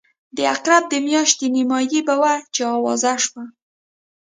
[0.35, 3.43] د عقرب د میاشتې نیمایي به وه چې آوازه شوه.